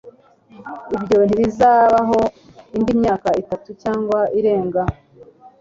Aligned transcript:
Ibyo 0.95 1.17
ntibizabaho 1.25 2.19
indi 2.77 2.91
myaka 3.01 3.29
itatu 3.41 3.69
cyangwa 3.83 4.19
irenga 4.39 4.81